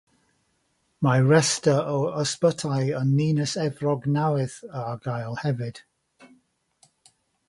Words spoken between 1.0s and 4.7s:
Mae rhestr o ysbytai yn Ninas Efrog Newydd